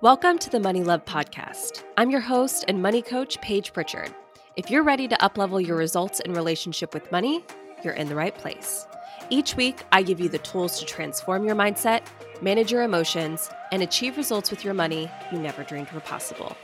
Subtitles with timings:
[0.00, 1.82] Welcome to the Money Love Podcast.
[1.96, 4.14] I'm your host and money coach, Paige Pritchard.
[4.54, 7.44] If you're ready to uplevel your results in relationship with money,
[7.82, 8.86] you're in the right place.
[9.28, 12.02] Each week, I give you the tools to transform your mindset,
[12.40, 16.56] manage your emotions, and achieve results with your money you never dreamed were possible.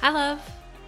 [0.00, 0.40] Hi, love.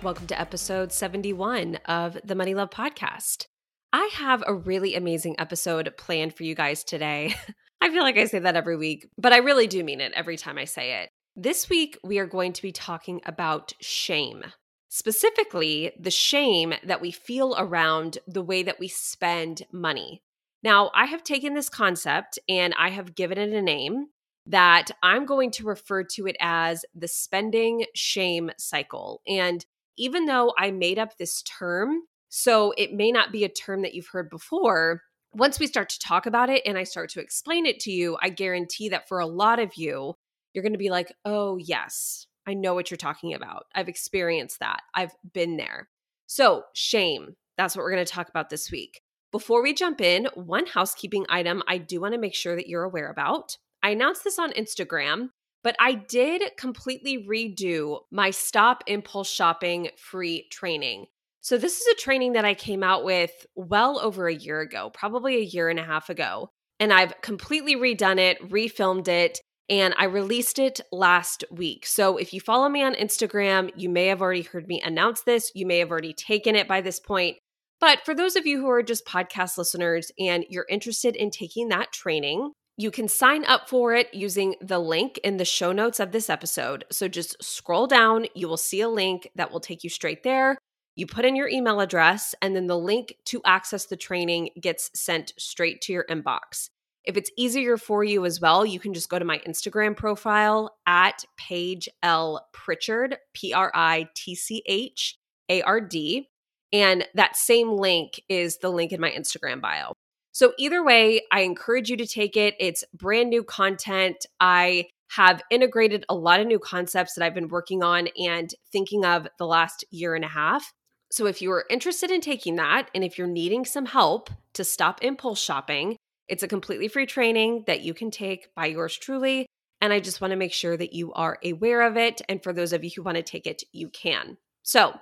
[0.03, 3.47] Welcome to episode 71 of the Money Love Podcast.
[3.93, 7.37] I have a really amazing episode planned for you guys today.
[7.81, 10.37] I feel like I say that every week, but I really do mean it every
[10.37, 11.11] time I say it.
[11.37, 14.45] This week, we are going to be talking about shame,
[14.91, 20.21] specifically the shame that we feel around the way that we spend money.
[20.63, 24.09] Now, I have taken this concept and I have given it a name
[24.45, 29.23] that I'm going to refer to it as the spending shame cycle.
[29.27, 29.65] And
[29.97, 33.95] even though I made up this term, so it may not be a term that
[33.95, 35.01] you've heard before,
[35.33, 38.19] once we start to talk about it and I start to explain it to you,
[38.21, 40.15] I guarantee that for a lot of you,
[40.53, 43.67] you're going to be like, oh, yes, I know what you're talking about.
[43.75, 44.83] I've experienced that.
[44.95, 45.89] I've been there.
[46.27, 47.37] So, shame.
[47.59, 49.03] That's what we're going to talk about this week.
[49.31, 52.83] Before we jump in, one housekeeping item I do want to make sure that you're
[52.83, 53.57] aware about.
[53.83, 55.29] I announced this on Instagram,
[55.63, 61.07] but I did completely redo my Stop Impulse Shopping free training.
[61.41, 64.91] So, this is a training that I came out with well over a year ago,
[64.93, 66.51] probably a year and a half ago.
[66.79, 71.87] And I've completely redone it, refilmed it, and I released it last week.
[71.87, 75.53] So, if you follow me on Instagram, you may have already heard me announce this.
[75.55, 77.37] You may have already taken it by this point.
[77.81, 81.69] But for those of you who are just podcast listeners and you're interested in taking
[81.69, 86.01] that training, you can sign up for it using the link in the show notes
[86.01, 86.85] of this episode.
[86.91, 90.57] So just scroll down, you will see a link that will take you straight there.
[90.95, 94.91] You put in your email address, and then the link to access the training gets
[94.95, 96.69] sent straight to your inbox.
[97.05, 100.77] If it's easier for you as well, you can just go to my Instagram profile
[100.87, 102.47] at Paige L.
[102.53, 106.29] Pritchard, P R I T C H A R D.
[106.73, 109.93] And that same link is the link in my Instagram bio.
[110.33, 112.55] So, either way, I encourage you to take it.
[112.59, 114.25] It's brand new content.
[114.41, 119.05] I have integrated a lot of new concepts that I've been working on and thinking
[119.05, 120.73] of the last year and a half.
[121.11, 124.65] So, if you are interested in taking that, and if you're needing some help to
[124.65, 125.97] stop impulse shopping,
[126.29, 129.47] it's a completely free training that you can take by yours truly.
[129.81, 132.23] And I just want to make sure that you are aware of it.
[132.29, 134.37] And for those of you who want to take it, you can.
[134.63, 134.95] So,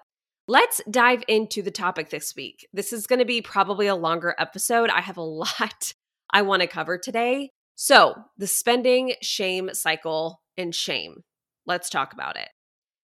[0.48, 2.66] let's dive into the topic this week.
[2.72, 4.88] This is going to be probably a longer episode.
[4.88, 5.92] I have a lot
[6.32, 7.50] I want to cover today.
[7.76, 11.24] So, the spending shame cycle and shame.
[11.66, 12.48] Let's talk about it.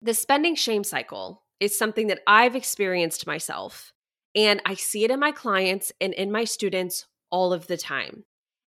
[0.02, 3.92] The spending shame cycle is something that I've experienced myself.
[4.34, 7.06] And I see it in my clients and in my students
[7.36, 8.24] all of the time.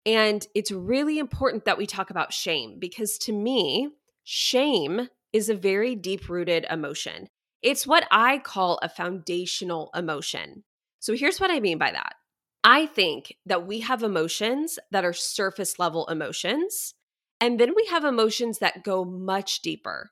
[0.08, 3.90] And it's really important that we talk about shame because to me,
[4.24, 7.28] shame is a very deep rooted emotion.
[7.62, 10.64] It's what I call a foundational emotion.
[11.00, 12.16] So here's what I mean by that
[12.64, 16.96] I think that we have emotions that are surface level emotions,
[17.40, 20.10] and then we have emotions that go much deeper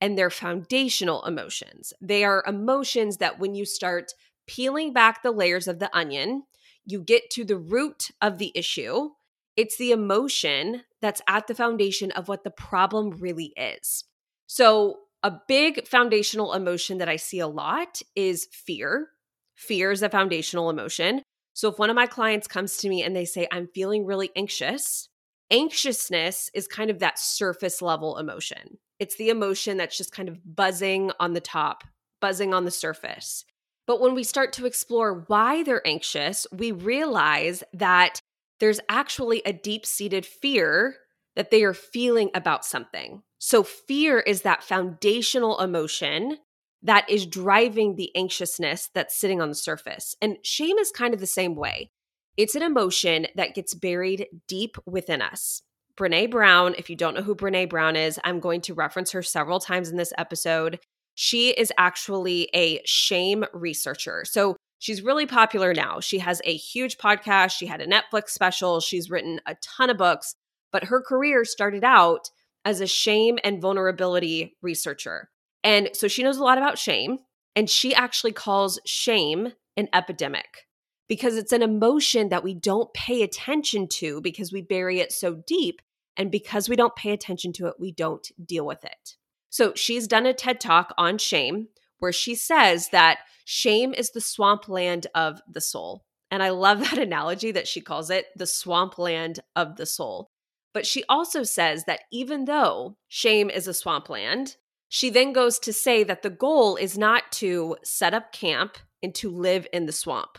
[0.00, 1.92] and they're foundational emotions.
[2.00, 4.12] They are emotions that when you start
[4.46, 6.44] peeling back the layers of the onion,
[6.86, 9.10] you get to the root of the issue.
[9.56, 14.04] It's the emotion that's at the foundation of what the problem really is.
[14.46, 19.08] So, a big foundational emotion that I see a lot is fear.
[19.56, 21.22] Fear is a foundational emotion.
[21.52, 24.30] So, if one of my clients comes to me and they say, I'm feeling really
[24.36, 25.08] anxious,
[25.50, 28.78] anxiousness is kind of that surface level emotion.
[29.00, 31.82] It's the emotion that's just kind of buzzing on the top,
[32.20, 33.44] buzzing on the surface.
[33.86, 38.20] But when we start to explore why they're anxious, we realize that
[38.58, 40.96] there's actually a deep seated fear
[41.36, 43.22] that they are feeling about something.
[43.38, 46.38] So, fear is that foundational emotion
[46.82, 50.16] that is driving the anxiousness that's sitting on the surface.
[50.22, 51.90] And shame is kind of the same way.
[52.36, 55.62] It's an emotion that gets buried deep within us.
[55.96, 59.22] Brene Brown, if you don't know who Brene Brown is, I'm going to reference her
[59.22, 60.78] several times in this episode.
[61.16, 64.24] She is actually a shame researcher.
[64.26, 65.98] So she's really popular now.
[65.98, 69.96] She has a huge podcast, she had a Netflix special, she's written a ton of
[69.96, 70.34] books,
[70.70, 72.28] but her career started out
[72.66, 75.30] as a shame and vulnerability researcher.
[75.64, 77.18] And so she knows a lot about shame,
[77.56, 80.66] and she actually calls shame an epidemic
[81.08, 85.42] because it's an emotion that we don't pay attention to because we bury it so
[85.46, 85.80] deep.
[86.18, 89.16] And because we don't pay attention to it, we don't deal with it.
[89.56, 91.68] So she's done a TED talk on shame
[91.98, 96.04] where she says that shame is the swampland of the soul.
[96.30, 100.28] And I love that analogy that she calls it the swampland of the soul.
[100.74, 104.58] But she also says that even though shame is a swampland,
[104.90, 109.14] she then goes to say that the goal is not to set up camp and
[109.14, 110.36] to live in the swamp.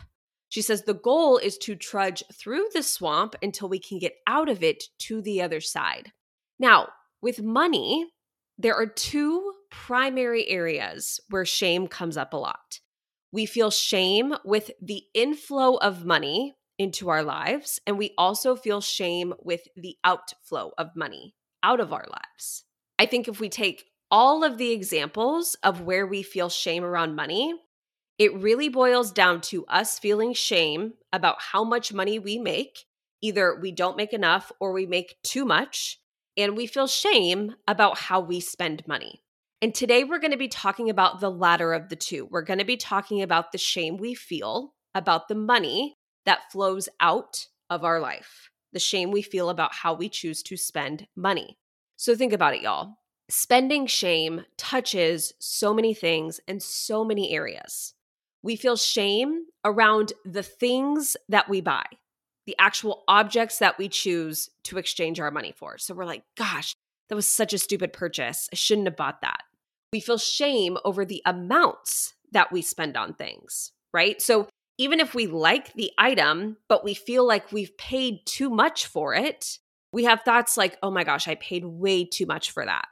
[0.48, 4.48] She says the goal is to trudge through the swamp until we can get out
[4.48, 6.12] of it to the other side.
[6.60, 6.90] Now,
[7.20, 8.12] with money,
[8.58, 12.80] there are two primary areas where shame comes up a lot.
[13.30, 18.80] We feel shame with the inflow of money into our lives, and we also feel
[18.80, 22.64] shame with the outflow of money out of our lives.
[22.98, 27.14] I think if we take all of the examples of where we feel shame around
[27.14, 27.54] money,
[28.18, 32.84] it really boils down to us feeling shame about how much money we make.
[33.20, 36.00] Either we don't make enough or we make too much,
[36.38, 39.20] and we feel shame about how we spend money.
[39.60, 42.28] And today we're going to be talking about the latter of the two.
[42.30, 45.96] We're going to be talking about the shame we feel about the money
[46.26, 50.56] that flows out of our life, the shame we feel about how we choose to
[50.56, 51.58] spend money.
[51.96, 52.98] So think about it, y'all.
[53.28, 57.94] Spending shame touches so many things and so many areas.
[58.42, 61.84] We feel shame around the things that we buy,
[62.48, 65.76] the actual objects that we choose to exchange our money for.
[65.76, 66.74] So we're like, gosh,
[67.10, 68.48] that was such a stupid purchase.
[68.50, 69.42] I shouldn't have bought that.
[69.92, 74.22] We feel shame over the amounts that we spend on things, right?
[74.22, 74.48] So
[74.78, 79.12] even if we like the item, but we feel like we've paid too much for
[79.12, 79.58] it,
[79.92, 82.86] we have thoughts like, oh my gosh, I paid way too much for that.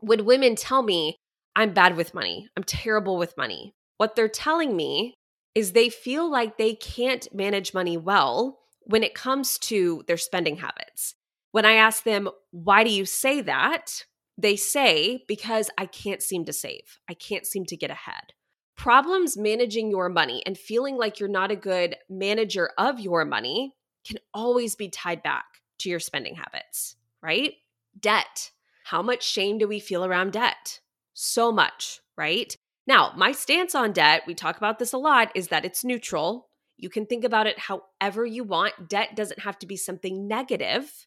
[0.00, 1.14] When women tell me,
[1.54, 5.14] I'm bad with money, I'm terrible with money, what they're telling me
[5.54, 10.56] is they feel like they can't manage money well when it comes to their spending
[10.56, 11.14] habits.
[11.52, 14.04] When I ask them, why do you say that?
[14.38, 17.00] They say, because I can't seem to save.
[17.08, 18.32] I can't seem to get ahead.
[18.76, 23.74] Problems managing your money and feeling like you're not a good manager of your money
[24.06, 25.46] can always be tied back
[25.78, 27.54] to your spending habits, right?
[27.98, 28.50] Debt.
[28.84, 30.80] How much shame do we feel around debt?
[31.14, 32.54] So much, right?
[32.86, 36.50] Now, my stance on debt, we talk about this a lot, is that it's neutral.
[36.78, 38.88] You can think about it however you want.
[38.88, 41.06] Debt doesn't have to be something negative.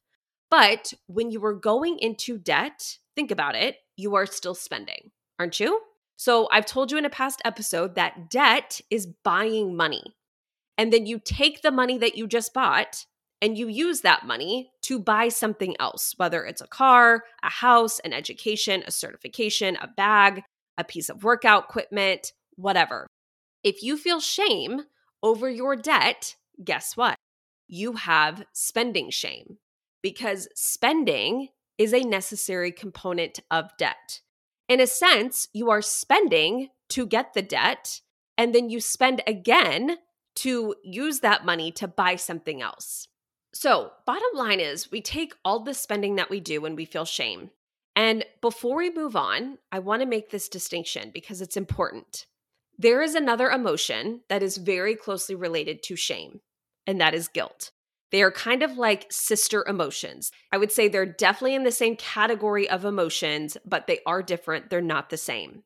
[0.49, 5.59] But when you are going into debt, think about it, you are still spending, aren't
[5.59, 5.81] you?
[6.15, 10.03] So I've told you in a past episode that debt is buying money.
[10.77, 13.05] And then you take the money that you just bought
[13.41, 17.99] and you use that money to buy something else, whether it's a car, a house,
[17.99, 20.41] an education, a certification, a bag,
[20.77, 23.07] a piece of workout equipment, whatever.
[23.63, 24.81] If you feel shame
[25.23, 27.15] over your debt, guess what?
[27.67, 29.57] You have spending shame
[30.01, 34.21] because spending is a necessary component of debt.
[34.67, 38.01] In a sense, you are spending to get the debt,
[38.37, 39.97] and then you spend again
[40.35, 43.07] to use that money to buy something else.
[43.53, 47.05] So, bottom line is, we take all the spending that we do when we feel
[47.05, 47.49] shame.
[47.95, 52.27] And before we move on, I want to make this distinction because it's important.
[52.81, 56.39] There is another emotion that is very closely related to shame,
[56.87, 57.71] and that is guilt.
[58.09, 60.31] They are kind of like sister emotions.
[60.49, 64.69] I would say they're definitely in the same category of emotions, but they are different.
[64.69, 65.63] They're not the same.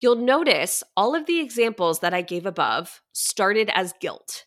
[0.00, 4.46] You'll notice all of the examples that I gave above started as guilt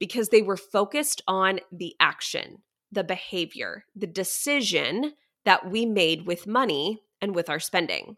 [0.00, 5.12] because they were focused on the action, the behavior, the decision
[5.44, 8.16] that we made with money and with our spending.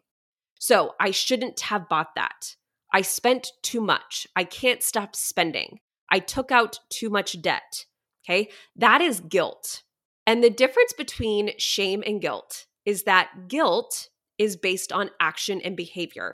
[0.57, 2.55] So I shouldn't have bought that.
[2.95, 4.25] I spent too much.
[4.37, 5.79] I can't stop spending.
[6.09, 7.87] I took out too much debt.
[8.23, 8.47] Okay.
[8.73, 9.83] That is guilt.
[10.25, 15.75] And the difference between shame and guilt is that guilt is based on action and
[15.75, 16.31] behavior.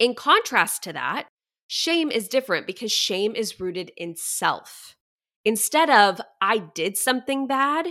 [0.00, 1.28] In contrast to that,
[1.68, 4.96] shame is different because shame is rooted in self.
[5.44, 7.86] Instead of I did something bad,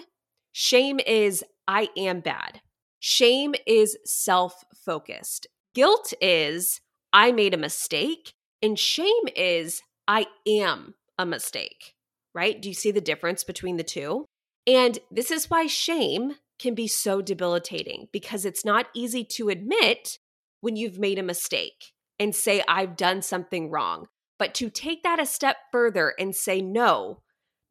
[0.51, 2.59] shame is I am bad.
[2.99, 5.47] Shame is self focused.
[5.73, 6.81] Guilt is
[7.13, 11.93] I made a mistake, and shame is I am a mistake,
[12.33, 12.61] right?
[12.61, 14.25] Do you see the difference between the two?
[14.67, 20.19] And this is why shame can be so debilitating because it's not easy to admit
[20.61, 24.07] when you've made a mistake and say, I've done something wrong.
[24.37, 27.21] But to take that a step further and say, no,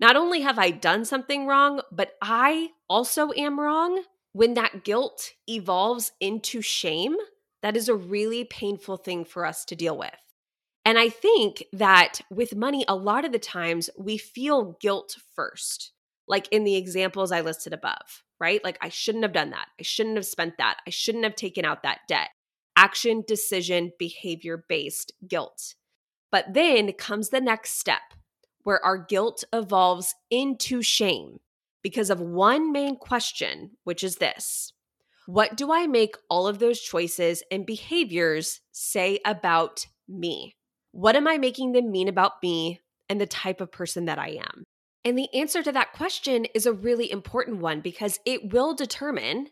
[0.00, 5.32] not only have I done something wrong, but I also am wrong, when that guilt
[5.49, 7.16] evolves into shame,
[7.62, 10.11] that is a really painful thing for us to deal with.
[10.85, 15.93] And I think that with money, a lot of the times we feel guilt first,
[16.26, 18.64] like in the examples I listed above, right?
[18.64, 19.67] Like, I shouldn't have done that.
[19.79, 20.79] I shouldn't have spent that.
[20.87, 22.31] I shouldn't have taken out that debt.
[22.76, 25.75] Action, decision, behavior based guilt.
[26.33, 28.00] But then comes the next step
[28.62, 31.40] where our guilt evolves into shame
[31.83, 34.73] because of one main question, which is this
[35.32, 40.56] What do I make all of those choices and behaviors say about me?
[40.90, 44.30] What am I making them mean about me and the type of person that I
[44.30, 44.64] am?
[45.04, 49.50] And the answer to that question is a really important one because it will determine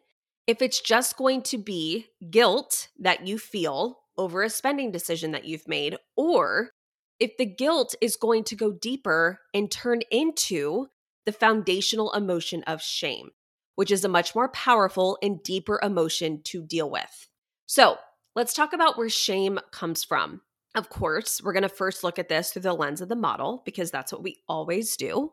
[0.49, 5.44] if it's just going to be guilt that you feel over a spending decision that
[5.44, 6.70] you've made, or
[7.20, 10.88] if the guilt is going to go deeper and turn into
[11.25, 13.30] the foundational emotion of shame,
[13.78, 17.28] which is a much more powerful and deeper emotion to deal with.
[17.66, 17.97] So
[18.35, 20.40] let's talk about where shame comes from.
[20.75, 23.62] Of course, we're going to first look at this through the lens of the model
[23.64, 25.32] because that's what we always do.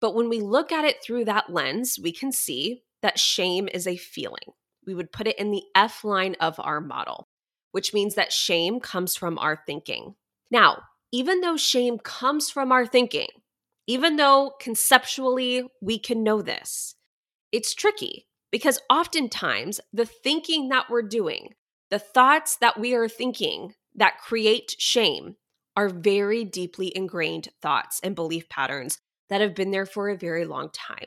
[0.00, 3.86] But when we look at it through that lens, we can see that shame is
[3.86, 4.54] a feeling.
[4.86, 7.28] We would put it in the F line of our model,
[7.72, 10.14] which means that shame comes from our thinking.
[10.50, 10.78] Now,
[11.12, 13.28] even though shame comes from our thinking,
[13.86, 16.94] even though conceptually we can know this,
[17.52, 21.54] it's tricky because oftentimes the thinking that we're doing,
[21.90, 25.36] the thoughts that we are thinking that create shame,
[25.76, 28.98] are very deeply ingrained thoughts and belief patterns
[29.30, 31.06] that have been there for a very long time.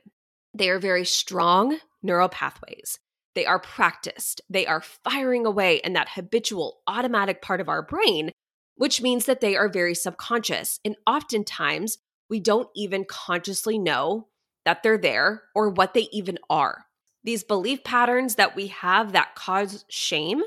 [0.53, 2.99] They are very strong neural pathways.
[3.35, 4.41] They are practiced.
[4.49, 8.31] They are firing away in that habitual automatic part of our brain,
[8.75, 10.79] which means that they are very subconscious.
[10.85, 11.97] And oftentimes,
[12.29, 14.29] we don't even consciously know
[14.65, 16.85] that they're there or what they even are.
[17.23, 20.41] These belief patterns that we have that cause shame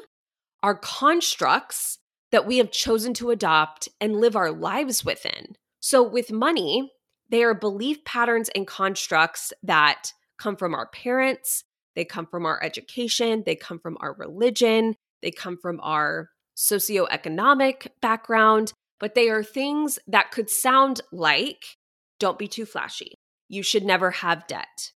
[0.63, 1.99] are constructs
[2.31, 5.57] that we have chosen to adopt and live our lives within.
[5.81, 6.93] So, with money,
[7.31, 12.63] they are belief patterns and constructs that come from our parents, they come from our
[12.63, 19.43] education, they come from our religion, they come from our socioeconomic background, but they are
[19.43, 21.77] things that could sound like
[22.19, 23.18] don't be too flashy.
[23.49, 24.93] You should never have debt.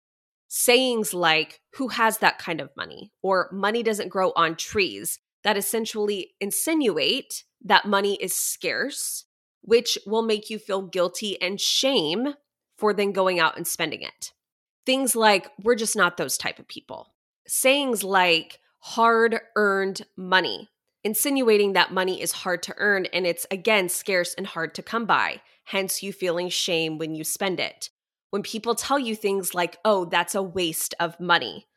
[0.47, 3.11] Sayings like, who has that kind of money?
[3.21, 9.25] Or money doesn't grow on trees, that essentially insinuate that money is scarce,
[9.61, 12.33] which will make you feel guilty and shame
[12.77, 14.33] for then going out and spending it.
[14.85, 17.13] Things like, we're just not those type of people.
[17.47, 20.69] Sayings like, hard earned money
[21.03, 25.05] insinuating that money is hard to earn and it's again scarce and hard to come
[25.05, 27.89] by, hence you feeling shame when you spend it.
[28.31, 31.67] When people tell you things like, oh, that's a waste of money.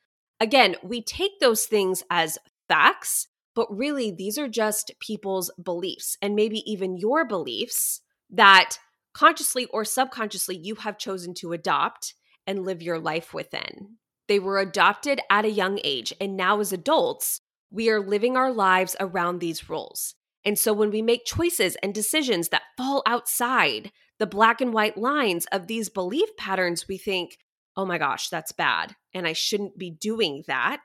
[0.41, 6.35] Again, we take those things as facts, but really these are just people's beliefs and
[6.35, 8.79] maybe even your beliefs that
[9.15, 12.15] consciously or subconsciously you have chosen to adopt
[12.47, 13.97] and live your life within.
[14.29, 18.53] They were adopted at a young age, and now as adults, we are living our
[18.53, 20.15] lives around these rules.
[20.45, 24.97] And so when we make choices and decisions that fall outside the black and white
[24.97, 27.39] lines of these belief patterns, we think,
[27.77, 28.95] oh my gosh, that's bad.
[29.13, 30.85] And I shouldn't be doing that,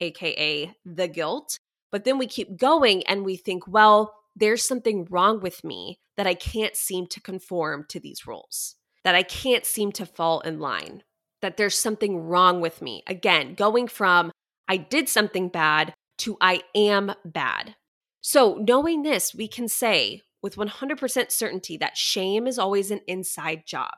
[0.00, 1.58] AKA the guilt.
[1.90, 6.26] But then we keep going and we think, well, there's something wrong with me that
[6.26, 10.58] I can't seem to conform to these rules, that I can't seem to fall in
[10.58, 11.02] line,
[11.40, 13.02] that there's something wrong with me.
[13.06, 14.30] Again, going from
[14.68, 17.74] I did something bad to I am bad.
[18.20, 23.64] So, knowing this, we can say with 100% certainty that shame is always an inside
[23.66, 23.94] job.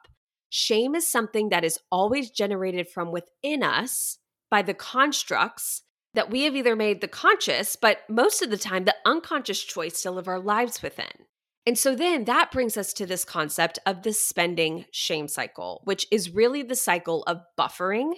[0.48, 4.18] Shame is something that is always generated from within us
[4.50, 5.82] by the constructs
[6.14, 10.02] that we have either made the conscious, but most of the time, the unconscious choice
[10.02, 11.26] to live our lives within.
[11.66, 16.06] And so then that brings us to this concept of the spending shame cycle, which
[16.10, 18.14] is really the cycle of buffering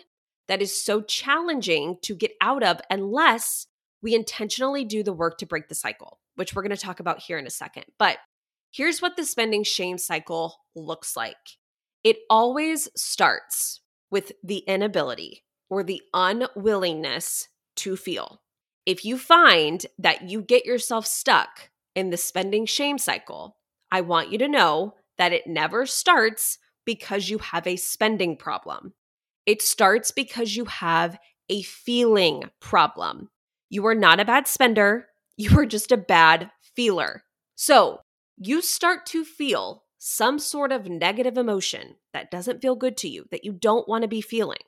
[0.49, 3.67] that is so challenging to get out of unless
[4.03, 7.21] we intentionally do the work to break the cycle, which we're going to talk about
[7.21, 7.85] here in a second.
[7.99, 8.19] But
[8.71, 11.37] here's what the spending shame cycle looks like
[12.05, 13.81] it always starts
[14.11, 18.43] with the inability or the unwillingness to feel.
[18.85, 23.57] If you find that you get yourself stuck in the spending shame cycle,
[23.91, 28.95] I want you to know that it never starts because you have a spending problem.
[29.47, 31.19] It starts because you have
[31.49, 33.29] a feeling problem.
[33.73, 35.07] You are not a bad spender.
[35.39, 37.25] You are just a bad feeler.
[37.55, 38.01] So
[38.37, 43.25] you start to feel some sort of negative emotion that doesn't feel good to you,
[43.31, 44.59] that you don't want to be feeling.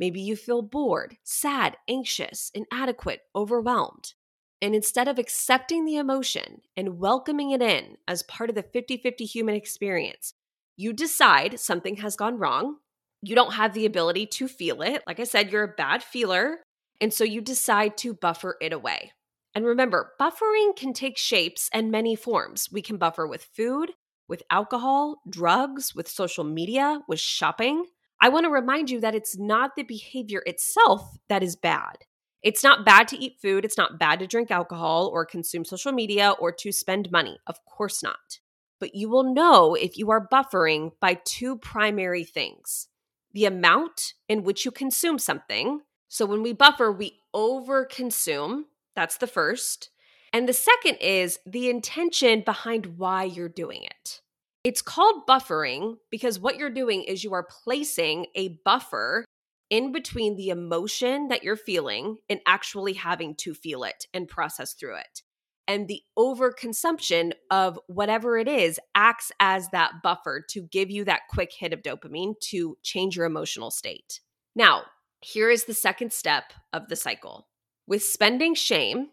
[0.00, 4.14] Maybe you feel bored, sad, anxious, inadequate, overwhelmed.
[4.60, 8.96] And instead of accepting the emotion and welcoming it in as part of the 50
[8.96, 10.34] 50 human experience,
[10.76, 12.78] you decide something has gone wrong.
[13.22, 15.04] You don't have the ability to feel it.
[15.06, 16.58] Like I said, you're a bad feeler.
[17.00, 19.12] And so you decide to buffer it away.
[19.54, 22.68] And remember, buffering can take shapes and many forms.
[22.70, 23.92] We can buffer with food,
[24.28, 27.86] with alcohol, drugs, with social media, with shopping.
[28.20, 31.98] I want to remind you that it's not the behavior itself that is bad.
[32.42, 33.64] It's not bad to eat food.
[33.64, 37.38] It's not bad to drink alcohol or consume social media or to spend money.
[37.46, 38.38] Of course not.
[38.80, 42.88] But you will know if you are buffering by two primary things
[43.34, 45.80] the amount in which you consume something.
[46.08, 48.64] So when we buffer, we overconsume.
[48.96, 49.90] That's the first.
[50.32, 54.20] And the second is the intention behind why you're doing it.
[54.64, 59.24] It's called buffering because what you're doing is you are placing a buffer
[59.70, 64.74] in between the emotion that you're feeling and actually having to feel it and process
[64.74, 65.22] through it.
[65.66, 71.28] And the overconsumption of whatever it is acts as that buffer to give you that
[71.28, 74.20] quick hit of dopamine to change your emotional state.
[74.56, 74.84] Now,
[75.20, 77.48] here is the second step of the cycle.
[77.86, 79.08] With spending shame,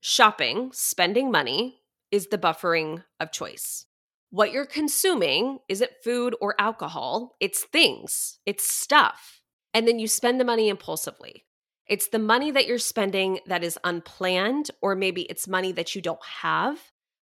[0.00, 3.86] shopping, spending money is the buffering of choice.
[4.30, 7.36] What you're consuming, isn't food or alcohol?
[7.40, 9.40] It's things, it's stuff.
[9.72, 11.44] And then you spend the money impulsively.
[11.86, 16.02] It's the money that you're spending that is unplanned, or maybe it's money that you
[16.02, 16.78] don't have,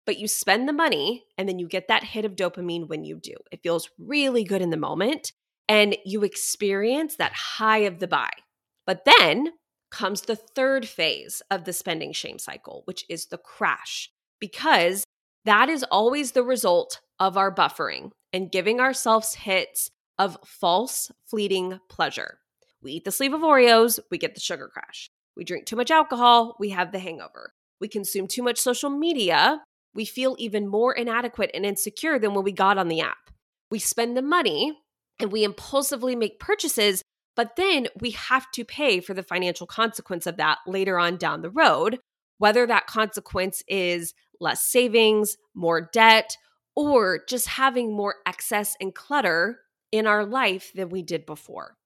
[0.05, 3.19] but you spend the money and then you get that hit of dopamine when you
[3.19, 3.35] do.
[3.51, 5.31] It feels really good in the moment
[5.67, 8.29] and you experience that high of the buy.
[8.85, 9.53] But then
[9.91, 15.05] comes the third phase of the spending shame cycle, which is the crash, because
[15.45, 21.79] that is always the result of our buffering and giving ourselves hits of false, fleeting
[21.89, 22.39] pleasure.
[22.81, 25.09] We eat the sleeve of Oreos, we get the sugar crash.
[25.35, 27.53] We drink too much alcohol, we have the hangover.
[27.79, 29.61] We consume too much social media,
[29.93, 33.29] we feel even more inadequate and insecure than when we got on the app.
[33.71, 34.77] We spend the money
[35.19, 37.01] and we impulsively make purchases,
[37.35, 41.41] but then we have to pay for the financial consequence of that later on down
[41.41, 41.99] the road,
[42.37, 46.37] whether that consequence is less savings, more debt,
[46.75, 49.59] or just having more excess and clutter
[49.91, 51.77] in our life than we did before.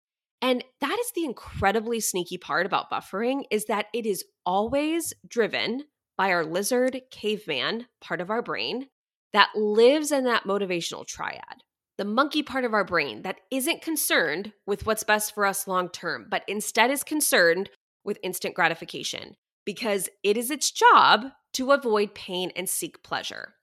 [0.42, 5.84] And that is the incredibly sneaky part about buffering is that it is always driven
[6.18, 8.88] by our lizard caveman part of our brain
[9.34, 11.64] that lives in that motivational triad.
[12.00, 15.90] The monkey part of our brain that isn't concerned with what's best for us long
[15.90, 17.70] term, but instead is concerned
[18.06, 19.36] with instant gratification
[19.66, 23.56] because it is its job to avoid pain and seek pleasure.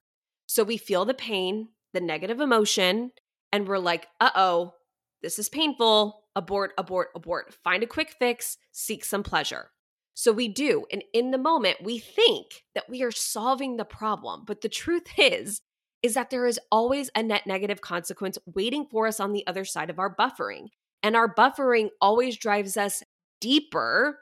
[0.44, 3.12] So we feel the pain, the negative emotion,
[3.52, 4.74] and we're like, uh oh,
[5.22, 7.54] this is painful abort, abort, abort.
[7.64, 9.70] Find a quick fix, seek some pleasure.
[10.12, 10.84] So we do.
[10.92, 14.42] And in the moment, we think that we are solving the problem.
[14.46, 15.62] But the truth is,
[16.02, 19.64] is that there is always a net negative consequence waiting for us on the other
[19.64, 20.66] side of our buffering.
[21.02, 23.02] And our buffering always drives us
[23.40, 24.20] deeper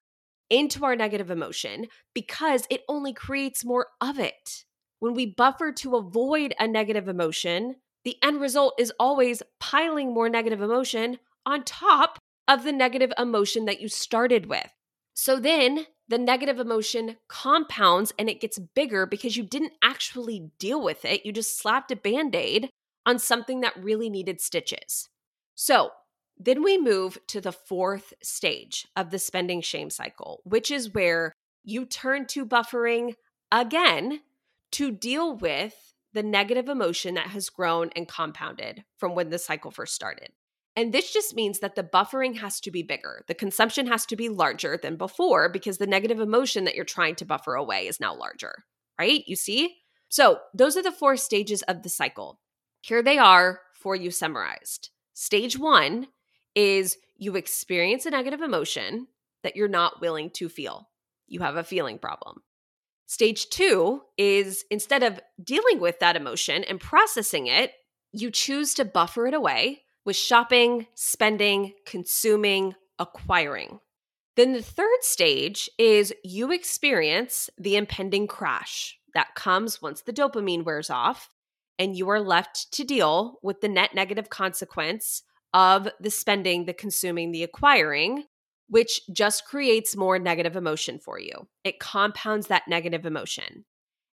[0.50, 4.64] into our negative emotion because it only creates more of it.
[5.00, 10.28] When we buffer to avoid a negative emotion, the end result is always piling more
[10.28, 14.70] negative emotion on top of the negative emotion that you started with.
[15.14, 20.82] So then the negative emotion compounds and it gets bigger because you didn't actually deal
[20.82, 21.24] with it.
[21.24, 22.68] You just slapped a band aid
[23.06, 25.08] on something that really needed stitches.
[25.54, 25.90] So
[26.38, 31.32] then we move to the fourth stage of the spending shame cycle, which is where
[31.62, 33.14] you turn to buffering
[33.50, 34.20] again
[34.72, 39.70] to deal with the negative emotion that has grown and compounded from when the cycle
[39.70, 40.30] first started.
[40.76, 43.24] And this just means that the buffering has to be bigger.
[43.28, 47.14] The consumption has to be larger than before because the negative emotion that you're trying
[47.16, 48.64] to buffer away is now larger,
[48.98, 49.22] right?
[49.26, 49.76] You see?
[50.08, 52.40] So, those are the four stages of the cycle.
[52.82, 54.90] Here they are for you summarized.
[55.14, 56.08] Stage one
[56.54, 59.06] is you experience a negative emotion
[59.42, 60.88] that you're not willing to feel.
[61.26, 62.42] You have a feeling problem.
[63.06, 67.72] Stage two is instead of dealing with that emotion and processing it,
[68.12, 73.80] you choose to buffer it away with shopping, spending, consuming, acquiring.
[74.36, 80.64] Then the third stage is you experience the impending crash that comes once the dopamine
[80.64, 81.30] wears off,
[81.78, 86.74] and you are left to deal with the net negative consequence of the spending, the
[86.74, 88.24] consuming, the acquiring,
[88.68, 91.46] which just creates more negative emotion for you.
[91.62, 93.64] It compounds that negative emotion.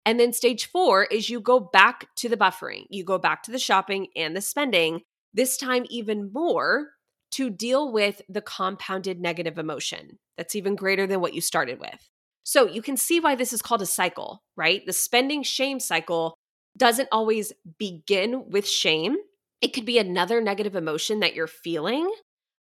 [0.06, 3.52] And then stage four is you go back to the buffering, you go back to
[3.52, 5.02] the shopping and the spending,
[5.34, 6.90] this time even more
[7.32, 12.10] to deal with the compounded negative emotion that's even greater than what you started with.
[12.44, 14.86] So you can see why this is called a cycle, right?
[14.86, 16.36] The spending shame cycle
[16.78, 19.18] doesn't always begin with shame.
[19.62, 22.12] It could be another negative emotion that you're feeling,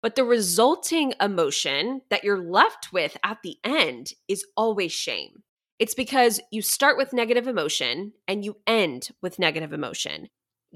[0.02, 5.44] but the resulting emotion that you're left with at the end is always shame.
[5.80, 10.30] It's because you start with negative emotion and you end with negative emotion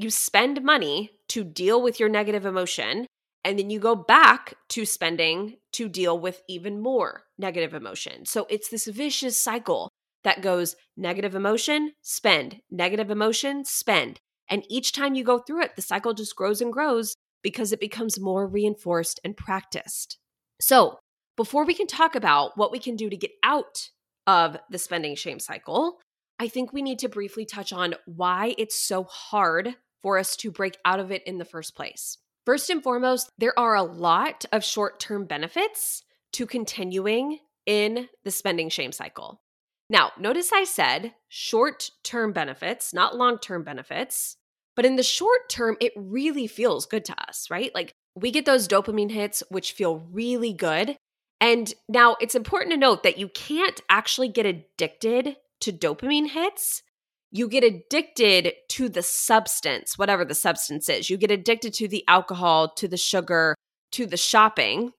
[0.04, 3.06] you spend money to deal with your negative emotion
[3.44, 8.26] And then you go back to spending to deal with even more negative emotion.
[8.26, 9.90] So it's this vicious cycle
[10.24, 14.20] that goes negative emotion, spend, negative emotion, spend.
[14.48, 17.80] And each time you go through it, the cycle just grows and grows because it
[17.80, 20.18] becomes more reinforced and practiced.
[20.60, 21.00] So,
[21.38, 23.90] before we can talk about what we can do to get out
[24.28, 26.00] of the spending shame cycle,
[26.38, 30.52] I think we need to briefly touch on why it's so hard for us to
[30.52, 32.18] break out of it in the first place.
[32.46, 38.32] First and foremost, there are a lot of short term benefits to continuing in the
[38.32, 39.42] spending shame cycle.
[39.90, 44.38] Now, notice I said short term benefits, not long term benefits.
[44.76, 47.72] But in the short term, it really feels good to us, right?
[47.76, 50.96] Like we get those dopamine hits, which feel really good.
[51.40, 56.84] And now it's important to note that you can't actually get addicted to dopamine hits.
[57.32, 61.10] You get addicted to the substance, whatever the substance is.
[61.10, 63.56] You get addicted to the alcohol, to the sugar,
[63.94, 64.91] to the shopping.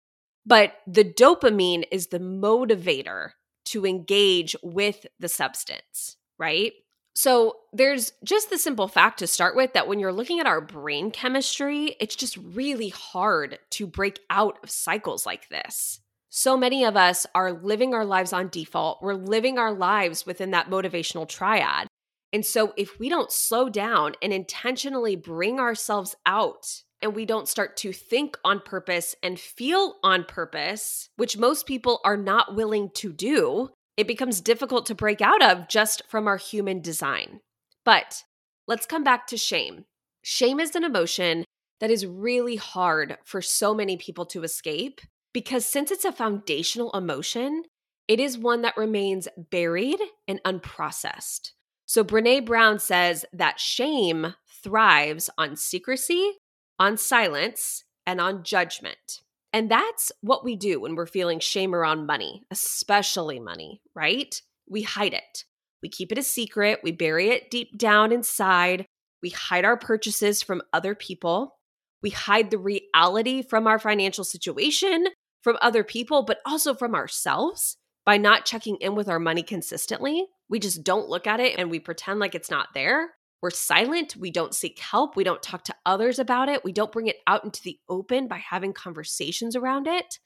[0.47, 3.31] But the dopamine is the motivator
[3.67, 6.73] to engage with the substance, right?
[7.15, 10.63] So, there's just the simple fact to start with that when you're looking at our
[10.63, 16.01] brain chemistry, it's just really hard to break out of cycles like this.
[16.31, 19.03] So many of us are living our lives on default.
[19.03, 21.87] We're living our lives within that motivational triad.
[22.33, 27.49] And so, if we don't slow down and intentionally bring ourselves out and we don't
[27.49, 32.91] start to think on purpose and feel on purpose, which most people are not willing
[32.95, 37.41] to do, it becomes difficult to break out of just from our human design.
[37.85, 38.25] But
[38.67, 39.85] let's come back to shame.
[40.23, 41.45] Shame is an emotion
[41.81, 45.01] that is really hard for so many people to escape
[45.33, 47.65] because since it's a foundational emotion,
[48.07, 51.53] it is one that remains buried and unprocessed.
[51.93, 56.39] So Brene Brown says that shame thrives on secrecy,
[56.79, 59.21] on silence, and on judgment.
[59.53, 64.41] And that's what we do when we're feeling shame around money, especially money, right?
[64.67, 65.45] We hide it.
[65.83, 66.81] We keep it a secret.
[66.83, 68.87] We bury it deep down inside.
[69.23, 71.59] We hide our purchases from other people.
[72.03, 75.09] We hide the reality from our financial situation,
[75.43, 77.77] from other people, but also from ourselves
[78.07, 80.27] by not checking in with our money consistently.
[80.53, 83.15] We just don't look at it and we pretend like it's not there.
[83.41, 84.17] We're silent.
[84.17, 85.17] We don't seek help.
[85.17, 86.63] We don't talk to others about it.
[86.63, 90.19] We don't bring it out into the open by having conversations around it.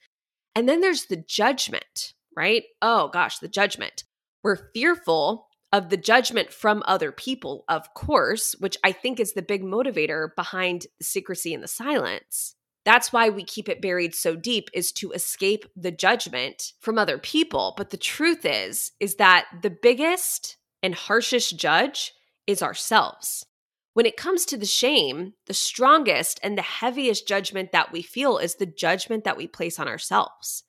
[0.53, 2.63] And then there's the judgment, right?
[2.81, 4.03] Oh gosh, the judgment.
[4.43, 9.41] We're fearful of the judgment from other people, of course, which I think is the
[9.41, 12.56] big motivator behind the secrecy and the silence.
[12.87, 17.17] That's why we keep it buried so deep is to escape the judgment from other
[17.17, 17.73] people.
[17.75, 22.13] But the truth is is that the biggest and harshest judge
[22.47, 23.45] is ourselves.
[23.93, 28.37] When it comes to the shame, the strongest and the heaviest judgment that we feel
[28.37, 30.63] is the judgment that we place on ourselves.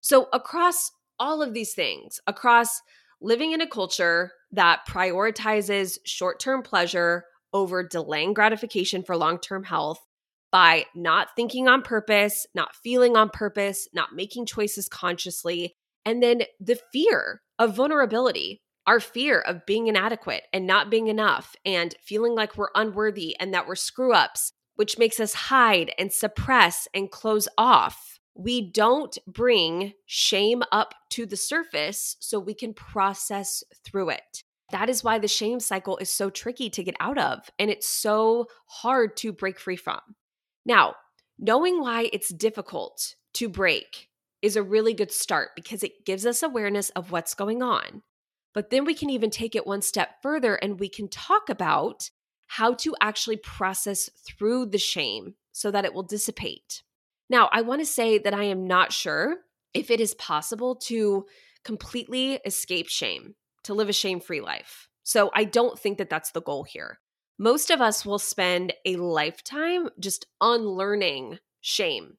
[0.00, 2.82] So, across all of these things, across
[3.20, 9.64] living in a culture that prioritizes short term pleasure over delaying gratification for long term
[9.64, 10.06] health,
[10.54, 16.42] by not thinking on purpose, not feeling on purpose, not making choices consciously, and then
[16.60, 22.36] the fear of vulnerability our fear of being inadequate and not being enough and feeling
[22.36, 27.10] like we're unworthy and that we're screw ups, which makes us hide and suppress and
[27.10, 28.20] close off.
[28.36, 34.44] We don't bring shame up to the surface so we can process through it.
[34.70, 37.88] That is why the shame cycle is so tricky to get out of and it's
[37.88, 40.00] so hard to break free from.
[40.64, 40.94] Now,
[41.38, 44.08] knowing why it's difficult to break
[44.42, 48.02] is a really good start because it gives us awareness of what's going on.
[48.52, 52.10] But then we can even take it one step further and we can talk about
[52.46, 56.82] how to actually process through the shame so that it will dissipate.
[57.28, 59.38] Now, I want to say that I am not sure
[59.72, 61.26] if it is possible to
[61.64, 64.88] completely escape shame, to live a shame free life.
[65.02, 67.00] So I don't think that that's the goal here.
[67.38, 72.16] Most of us will spend a lifetime just unlearning shame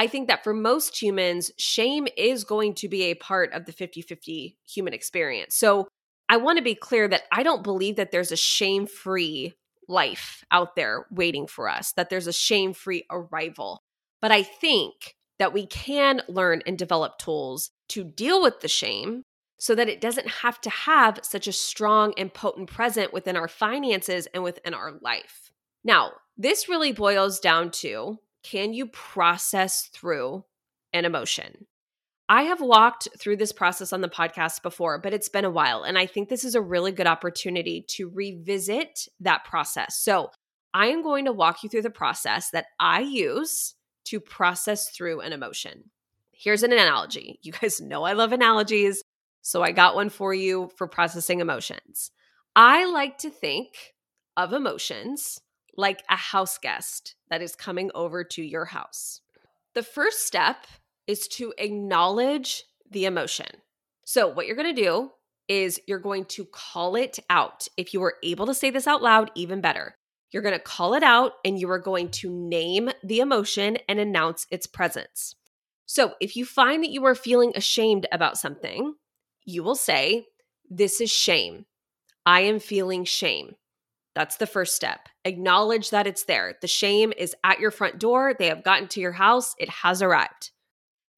[0.00, 3.72] I think that for most humans, shame is going to be a part of the
[3.72, 5.56] 50 50 human experience.
[5.56, 5.88] So
[6.26, 9.52] I want to be clear that I don't believe that there's a shame free
[9.88, 13.82] life out there waiting for us, that there's a shame free arrival.
[14.22, 19.24] But I think that we can learn and develop tools to deal with the shame
[19.60, 23.46] so that it doesn't have to have such a strong and potent present within our
[23.46, 25.52] finances and within our life.
[25.84, 30.44] Now, this really boils down to can you process through
[30.94, 31.66] an emotion?
[32.26, 35.82] I have walked through this process on the podcast before, but it's been a while.
[35.82, 39.98] And I think this is a really good opportunity to revisit that process.
[40.00, 40.30] So
[40.72, 43.74] I am going to walk you through the process that I use
[44.06, 45.90] to process through an emotion.
[46.32, 47.38] Here's an analogy.
[47.42, 49.02] You guys know I love analogies,
[49.42, 52.10] so I got one for you for processing emotions.
[52.54, 53.94] I like to think
[54.36, 55.40] of emotions
[55.76, 59.20] like a house guest that is coming over to your house.
[59.74, 60.66] The first step
[61.06, 63.46] is to acknowledge the emotion.
[64.04, 65.10] So, what you're going to do
[65.48, 67.68] is you're going to call it out.
[67.76, 69.96] If you are able to say this out loud, even better.
[70.32, 73.98] You're going to call it out and you are going to name the emotion and
[73.98, 75.34] announce its presence.
[75.86, 78.94] So, if you find that you are feeling ashamed about something,
[79.44, 80.26] you will say,
[80.68, 81.66] This is shame.
[82.26, 83.56] I am feeling shame.
[84.14, 85.08] That's the first step.
[85.24, 86.54] Acknowledge that it's there.
[86.60, 88.34] The shame is at your front door.
[88.38, 89.54] They have gotten to your house.
[89.58, 90.50] It has arrived.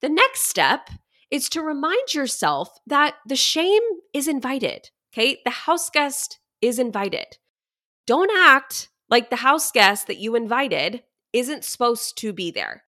[0.00, 0.90] The next step
[1.30, 3.82] is to remind yourself that the shame
[4.12, 4.90] is invited.
[5.12, 5.38] Okay.
[5.44, 7.38] The house guest is invited.
[8.06, 12.84] Don't act like the house guest that you invited isn't supposed to be there.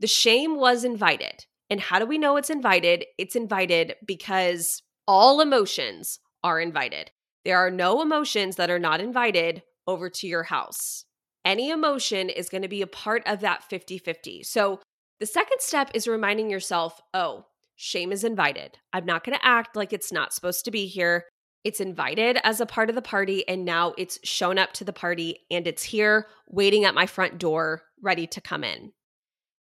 [0.00, 1.46] The shame was invited.
[1.70, 3.04] And how do we know it's invited?
[3.18, 7.10] It's invited because all emotions are invited.
[7.44, 11.04] There are no emotions that are not invited over to your house.
[11.44, 14.42] Any emotion is going to be a part of that 50 50.
[14.42, 14.80] So
[15.20, 17.46] the second step is reminding yourself oh,
[17.80, 18.76] Shame is invited.
[18.92, 21.26] I'm not going to act like it's not supposed to be here.
[21.62, 24.92] It's invited as a part of the party, and now it's shown up to the
[24.92, 28.92] party and it's here waiting at my front door, ready to come in.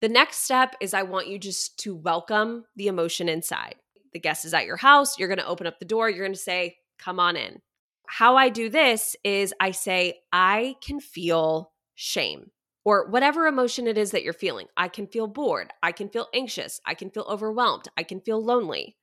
[0.03, 3.75] The next step is I want you just to welcome the emotion inside.
[4.11, 5.17] The guest is at your house.
[5.17, 6.09] You're going to open up the door.
[6.09, 7.61] You're going to say, Come on in.
[8.05, 12.51] How I do this is I say, I can feel shame
[12.83, 14.67] or whatever emotion it is that you're feeling.
[14.75, 15.71] I can feel bored.
[15.81, 16.81] I can feel anxious.
[16.85, 17.87] I can feel overwhelmed.
[17.95, 18.97] I can feel lonely.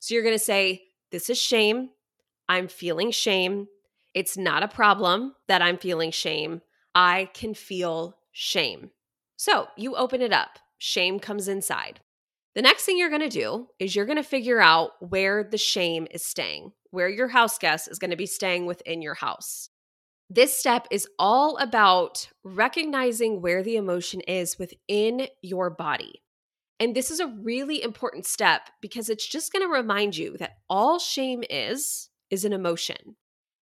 [0.00, 0.82] So you're going to say,
[1.12, 1.90] This is shame.
[2.48, 3.68] I'm feeling shame.
[4.14, 6.62] It's not a problem that I'm feeling shame.
[6.92, 8.90] I can feel shame.
[9.40, 10.58] So you open it up.
[10.76, 12.00] Shame comes inside.
[12.54, 15.56] The next thing you're going to do is you're going to figure out where the
[15.56, 19.70] shame is staying, where your house guest is going to be staying within your house.
[20.28, 26.20] This step is all about recognizing where the emotion is within your body.
[26.78, 30.58] And this is a really important step because it's just going to remind you that
[30.68, 33.16] all shame is, is an emotion.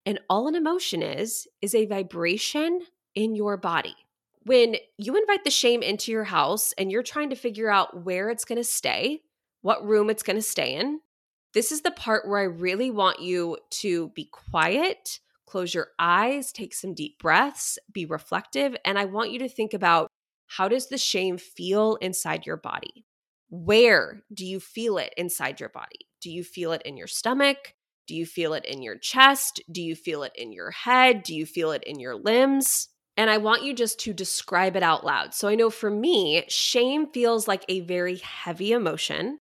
[0.05, 2.79] And all an emotion is, is a vibration
[3.13, 3.97] in your body.
[4.45, 8.29] When you invite the shame into your house and you're trying to figure out where
[8.29, 9.21] it's going to stay,
[9.61, 10.99] what room it's going to stay in,
[11.53, 16.51] this is the part where I really want you to be quiet close your eyes,
[16.51, 18.75] take some deep breaths, be reflective.
[18.83, 20.11] And I want you to think about
[20.47, 23.05] how does the shame feel inside your body?
[23.49, 26.07] Where do you feel it inside your body?
[26.21, 27.73] Do you feel it in your stomach?
[28.07, 29.61] Do you feel it in your chest?
[29.71, 31.23] Do you feel it in your head?
[31.23, 32.89] Do you feel it in your limbs?
[33.17, 35.33] And I want you just to describe it out loud.
[35.33, 39.37] So I know for me, shame feels like a very heavy emotion.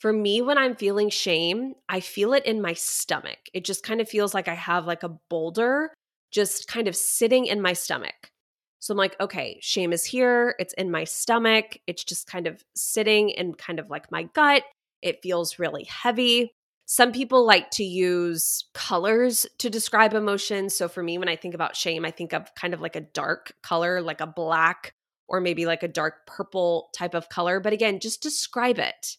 [0.00, 3.38] For me, when I'm feeling shame, I feel it in my stomach.
[3.54, 5.92] It just kind of feels like I have like a boulder
[6.32, 8.30] just kind of sitting in my stomach.
[8.80, 10.56] So I'm like, okay, shame is here.
[10.58, 11.78] It's in my stomach.
[11.86, 14.64] It's just kind of sitting in kind of like my gut.
[15.02, 16.52] It feels really heavy.
[16.92, 20.76] Some people like to use colors to describe emotions.
[20.76, 23.00] So for me, when I think about shame, I think of kind of like a
[23.00, 24.92] dark color, like a black
[25.26, 27.60] or maybe like a dark purple type of color.
[27.60, 29.16] But again, just describe it.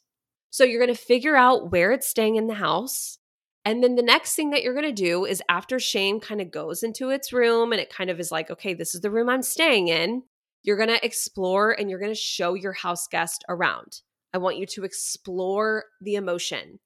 [0.52, 3.18] So you're going to figure out where it's staying in the house.
[3.66, 6.52] And then the next thing that you're going to do is after shame kind of
[6.52, 9.30] goes into its room and it kind of is like, okay, this is the room
[9.30, 10.22] I'm staying in,
[10.62, 14.02] you're going to explore and you're going to show your house guest around.
[14.32, 16.78] I want you to explore the emotion.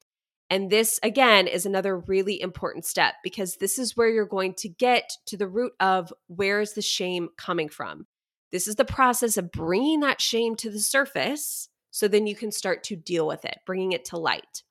[0.49, 4.69] And this, again, is another really important step because this is where you're going to
[4.69, 8.07] get to the root of where is the shame coming from.
[8.51, 12.51] This is the process of bringing that shame to the surface so then you can
[12.51, 14.63] start to deal with it, bringing it to light.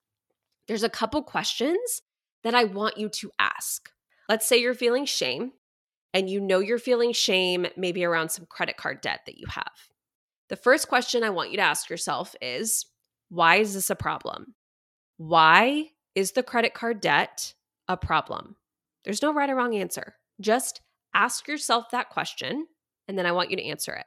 [0.67, 2.03] There's a couple questions
[2.43, 3.91] that I want you to ask.
[4.29, 5.53] Let's say you're feeling shame
[6.15, 9.73] and you know you're feeling shame maybe around some credit card debt that you have.
[10.49, 12.87] The first question I want you to ask yourself is
[13.29, 14.55] why is this a problem?
[15.17, 17.55] Why is the credit card debt
[17.89, 18.57] a problem?
[19.05, 20.17] There's no right or wrong answer.
[20.41, 20.81] Just
[21.15, 22.67] ask yourself that question,
[23.09, 24.07] and then I want you to answer it.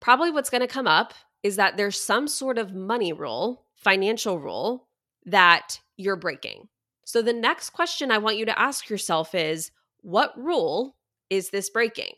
[0.00, 4.38] Probably what's going to come up is that there's some sort of money rule, financial
[4.38, 4.88] rule
[5.24, 6.68] that you're breaking.
[7.04, 9.70] So the next question I want you to ask yourself is
[10.02, 10.96] what rule
[11.30, 12.12] is this breaking?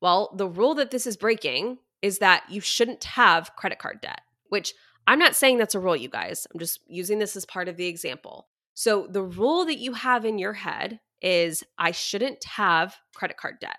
[0.00, 4.22] Well, the rule that this is breaking is that you shouldn't have credit card debt,
[4.48, 4.74] which
[5.06, 6.46] I'm not saying that's a rule, you guys.
[6.52, 8.48] I'm just using this as part of the example.
[8.74, 13.56] So the rule that you have in your head is I shouldn't have credit card
[13.60, 13.76] debt.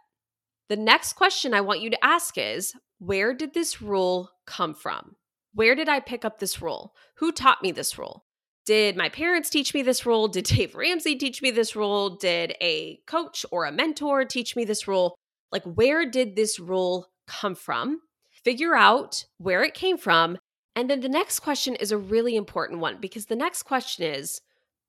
[0.69, 5.15] The next question I want you to ask is where did this rule come from?
[5.53, 6.93] Where did I pick up this rule?
[7.15, 8.25] Who taught me this rule?
[8.65, 10.27] Did my parents teach me this rule?
[10.27, 12.17] Did Dave Ramsey teach me this rule?
[12.17, 15.15] Did a coach or a mentor teach me this rule?
[15.51, 18.01] Like, where did this rule come from?
[18.43, 20.37] Figure out where it came from.
[20.75, 24.41] And then the next question is a really important one because the next question is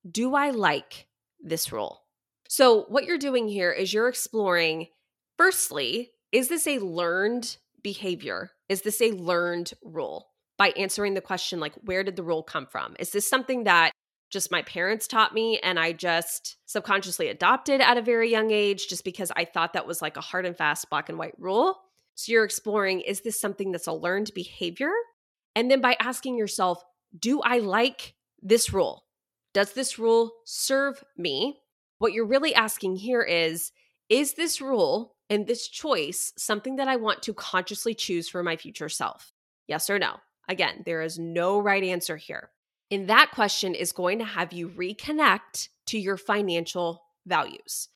[0.09, 1.07] Do I like
[1.41, 2.03] this rule?
[2.47, 4.87] So, what you're doing here is you're exploring
[5.37, 8.51] firstly, is this a learned behavior?
[8.69, 10.29] Is this a learned rule?
[10.57, 12.95] By answering the question, like, where did the rule come from?
[12.99, 13.91] Is this something that
[14.29, 18.87] just my parents taught me and I just subconsciously adopted at a very young age
[18.87, 21.81] just because I thought that was like a hard and fast black and white rule?
[22.15, 24.91] So you're exploring is this something that's a learned behavior?
[25.55, 26.83] And then by asking yourself,
[27.17, 29.05] do I like this rule?
[29.53, 31.59] Does this rule serve me?
[31.99, 33.71] What you're really asking here is
[34.09, 38.57] is this rule and this choice something that I want to consciously choose for my
[38.57, 39.33] future self?
[39.67, 40.17] Yes or no?
[40.49, 42.49] Again, there is no right answer here.
[42.91, 47.89] And that question is going to have you reconnect to your financial values.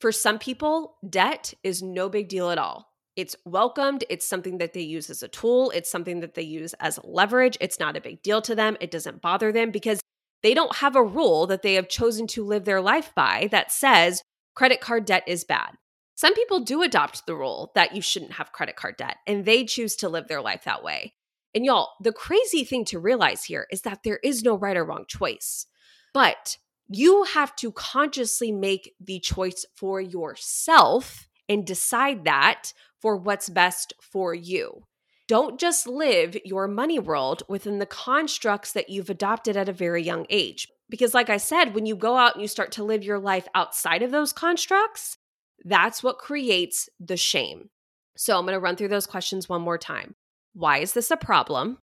[0.00, 2.89] For some people, debt is no big deal at all.
[3.20, 4.04] It's welcomed.
[4.08, 5.70] It's something that they use as a tool.
[5.72, 7.58] It's something that they use as leverage.
[7.60, 8.78] It's not a big deal to them.
[8.80, 10.00] It doesn't bother them because
[10.42, 13.70] they don't have a rule that they have chosen to live their life by that
[13.70, 14.22] says
[14.54, 15.72] credit card debt is bad.
[16.14, 19.64] Some people do adopt the rule that you shouldn't have credit card debt and they
[19.64, 21.12] choose to live their life that way.
[21.54, 24.84] And y'all, the crazy thing to realize here is that there is no right or
[24.84, 25.66] wrong choice,
[26.14, 26.56] but
[26.88, 33.92] you have to consciously make the choice for yourself and decide that for what's best
[34.00, 34.84] for you.
[35.28, 40.02] Don't just live your money world within the constructs that you've adopted at a very
[40.02, 40.66] young age.
[40.88, 43.46] Because, like I said, when you go out and you start to live your life
[43.54, 45.16] outside of those constructs,
[45.64, 47.68] that's what creates the shame.
[48.16, 50.16] So, I'm going to run through those questions one more time.
[50.52, 51.78] Why is this a problem?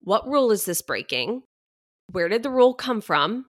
[0.00, 1.42] What rule is this breaking?
[2.12, 3.44] Where did the rule come from?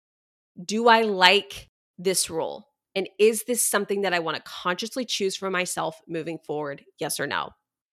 [0.61, 2.66] Do I like this rule?
[2.97, 6.83] And is this something that I want to consciously choose for myself moving forward?
[6.99, 7.51] Yes or no?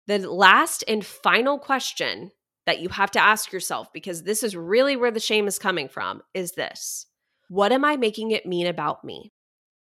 [0.06, 2.30] The last and final question
[2.64, 5.88] that you have to ask yourself, because this is really where the shame is coming
[5.88, 7.06] from, is this
[7.48, 9.32] What am I making it mean about me?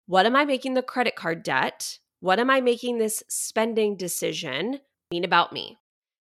[0.07, 1.99] What am I making the credit card debt?
[2.21, 5.77] What am I making this spending decision mean about me?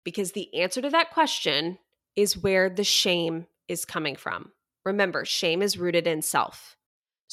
[0.05, 1.79] because the answer to that question
[2.15, 4.53] is where the shame is coming from.
[4.85, 6.77] Remember, shame is rooted in self.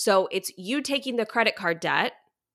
[0.01, 2.13] So it's you taking the credit card debt,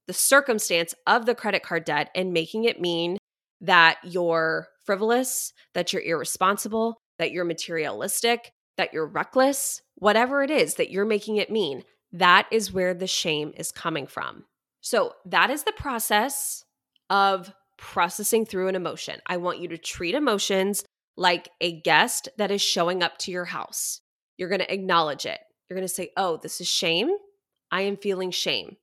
[0.08, 3.18] the circumstance of the credit card debt, and making it mean
[3.60, 10.74] that you're frivolous, that you're irresponsible, that you're materialistic, that you're reckless, whatever it is
[10.74, 11.84] that you're making it mean.
[12.10, 14.46] That is where the shame is coming from.
[14.80, 16.64] So that is the process
[17.10, 19.20] of processing through an emotion.
[19.24, 20.82] I want you to treat emotions
[21.16, 24.00] like a guest that is showing up to your house.
[24.36, 25.38] You're going to acknowledge it.
[25.70, 27.08] You're going to say, Oh, this is shame.
[27.70, 28.76] I am feeling shame.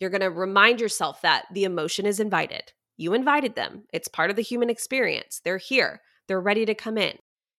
[0.00, 2.72] You're going to remind yourself that the emotion is invited.
[2.96, 5.40] You invited them, it's part of the human experience.
[5.44, 7.16] They're here, they're ready to come in.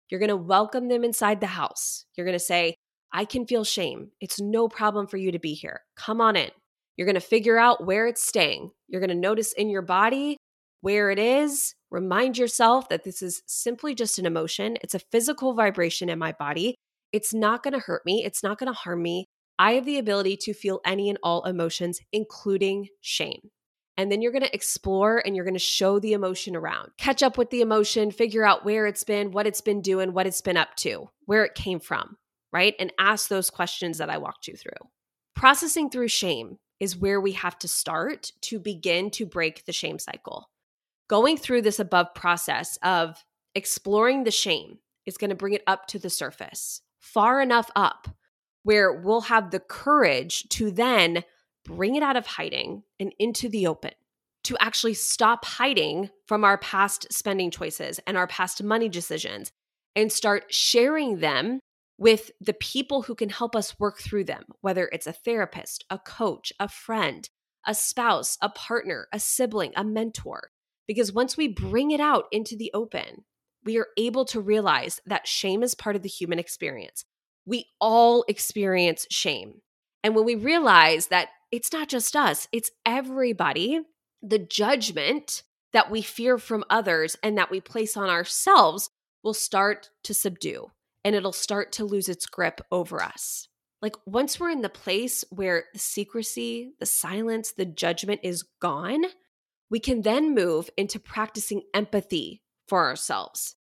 [0.10, 2.06] You're going to welcome them inside the house.
[2.16, 2.76] You're going to say,
[3.14, 4.12] I can feel shame.
[4.20, 5.82] It's no problem for you to be here.
[5.96, 6.50] Come on in.
[6.98, 8.72] You're going to figure out where it's staying.
[8.88, 10.38] You're going to notice in your body
[10.82, 11.74] where it is.
[11.92, 14.78] Remind yourself that this is simply just an emotion.
[14.82, 16.76] It's a physical vibration in my body.
[17.12, 18.24] It's not going to hurt me.
[18.26, 19.26] It's not going to harm me.
[19.60, 23.52] I have the ability to feel any and all emotions, including shame.
[23.98, 26.92] And then you're going to explore and you're going to show the emotion around.
[26.98, 30.26] Catch up with the emotion, figure out where it's been, what it's been doing, what
[30.26, 32.18] it's been up to, where it came from,
[32.52, 32.74] right?
[32.80, 34.88] And ask those questions that I walked you through.
[35.36, 40.00] Processing through shame is where we have to start to begin to break the shame
[40.00, 40.50] cycle
[41.10, 45.88] going through this above process of exploring the shame is going to bring it up
[45.88, 48.08] to the surface, far enough up
[48.64, 51.24] where we'll have the courage to then
[51.66, 53.92] bring it out of hiding and into the open,
[54.44, 59.52] to actually stop hiding from our past spending choices and our past money decisions
[59.96, 61.60] and start sharing them
[61.98, 66.00] with the people who can help us work through them, whether it's a therapist, a
[66.00, 67.30] coach, a friend,
[67.68, 70.52] a spouse, a partner, a sibling, a mentor.
[70.88, 73.26] Because once we bring it out into the open,
[73.66, 77.04] we are able to realize that shame is part of the human experience.
[77.46, 79.62] We all experience shame.
[80.04, 83.82] And when we realize that it's not just us, it's everybody,
[84.22, 88.90] the judgment that we fear from others and that we place on ourselves
[89.24, 90.72] will start to subdue
[91.04, 93.48] and it'll start to lose its grip over us.
[93.82, 99.06] Like once we're in the place where the secrecy, the silence, the judgment is gone,
[99.70, 103.56] we can then move into practicing empathy for ourselves.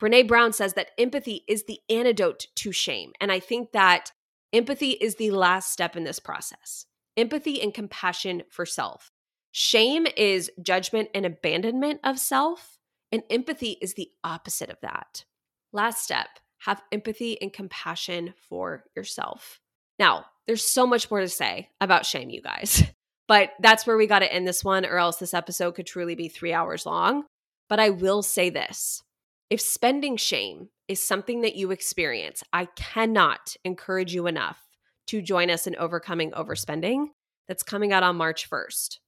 [0.00, 3.12] Brene Brown says that empathy is the antidote to shame.
[3.20, 4.12] And I think that
[4.52, 6.86] empathy is the last step in this process
[7.16, 9.12] empathy and compassion for self.
[9.52, 12.78] Shame is judgment and abandonment of self,
[13.12, 15.24] and empathy is the opposite of that.
[15.72, 16.26] Last step
[16.58, 19.60] have empathy and compassion for yourself.
[19.98, 22.82] Now, there's so much more to say about shame, you guys,
[23.28, 26.16] but that's where we got to end this one, or else this episode could truly
[26.16, 27.24] be three hours long.
[27.68, 29.02] But I will say this
[29.50, 34.58] if spending shame is something that you experience, I cannot encourage you enough
[35.08, 37.08] to join us in Overcoming Overspending
[37.46, 38.98] that's coming out on March 1st.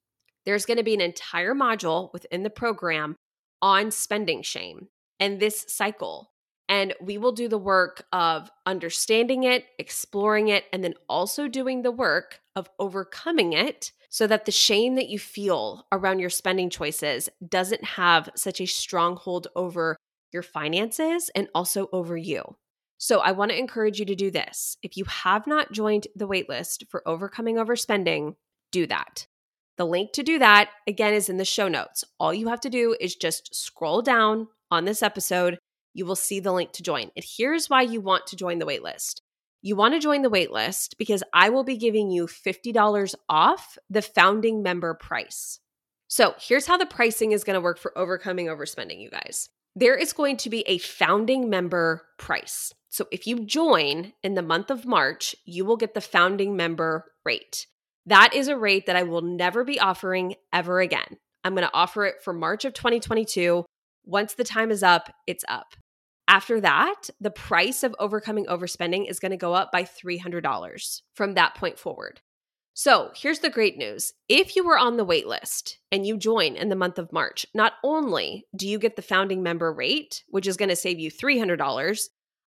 [0.44, 3.16] There's going to be an entire module within the program
[3.62, 6.30] on spending shame and this cycle.
[6.68, 11.82] And we will do the work of understanding it, exploring it, and then also doing
[11.82, 16.70] the work of overcoming it so that the shame that you feel around your spending
[16.70, 19.96] choices doesn't have such a stronghold over
[20.36, 22.56] your finances and also over you.
[22.98, 24.76] So, I want to encourage you to do this.
[24.82, 28.36] If you have not joined the waitlist for overcoming overspending,
[28.70, 29.26] do that.
[29.78, 32.04] The link to do that, again, is in the show notes.
[32.20, 35.58] All you have to do is just scroll down on this episode.
[35.92, 37.10] You will see the link to join.
[37.16, 39.20] And here's why you want to join the waitlist.
[39.62, 44.02] You want to join the waitlist because I will be giving you $50 off the
[44.02, 45.60] founding member price.
[46.08, 49.94] So, here's how the pricing is going to work for overcoming overspending, you guys there
[49.94, 52.72] is going to be a founding member price.
[52.88, 57.04] So if you join in the month of March, you will get the founding member
[57.26, 57.66] rate.
[58.06, 61.18] That is a rate that I will never be offering ever again.
[61.44, 63.66] I'm going to offer it for March of 2022.
[64.06, 65.74] Once the time is up, it's up.
[66.26, 71.34] After that, the price of overcoming overspending is going to go up by $300 from
[71.34, 72.20] that point forward.
[72.78, 74.12] So here's the great news.
[74.28, 77.46] If you were on the wait list and you join in the month of March,
[77.54, 81.10] not only do you get the founding member rate, which is going to save you
[81.10, 82.00] $300,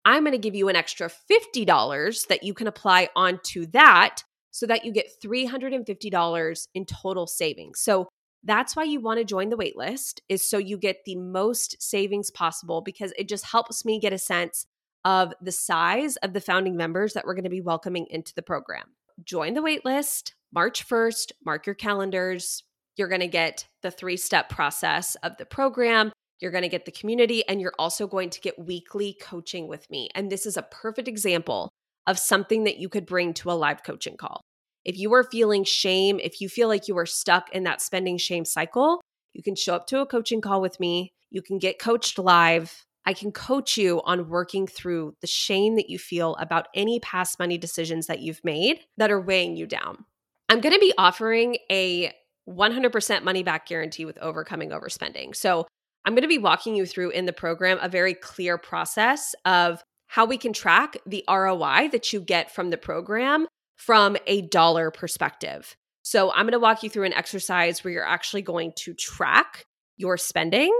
[0.05, 4.65] I'm going to give you an extra $50 that you can apply onto that so
[4.65, 7.81] that you get $350 in total savings.
[7.81, 8.07] So
[8.45, 11.75] that's why you want to join the wait list is so you get the most
[11.81, 14.67] savings possible because it just helps me get a sense
[15.03, 18.41] of the size of the founding members that we're going to be welcoming into the
[18.41, 18.85] program
[19.23, 22.63] join the waitlist March 1st, mark your calendars.
[22.95, 26.11] You're going to get the three step process of the program.
[26.39, 29.89] You're going to get the community, and you're also going to get weekly coaching with
[29.89, 30.09] me.
[30.13, 31.69] And this is a perfect example
[32.05, 34.41] of something that you could bring to a live coaching call.
[34.85, 38.17] If you are feeling shame, if you feel like you are stuck in that spending
[38.17, 39.01] shame cycle,
[39.33, 41.13] you can show up to a coaching call with me.
[41.31, 42.83] You can get coached live.
[43.05, 47.37] I can coach you on working through the shame that you feel about any past
[47.37, 50.05] money decisions that you've made that are weighing you down.
[50.49, 52.13] I'm going to be offering a
[52.47, 55.35] 100% money back guarantee with overcoming overspending.
[55.35, 55.67] So,
[56.05, 59.81] I'm going to be walking you through in the program a very clear process of
[60.07, 63.47] how we can track the ROI that you get from the program
[63.77, 65.77] from a dollar perspective.
[66.03, 69.65] So, I'm going to walk you through an exercise where you're actually going to track
[69.97, 70.73] your spending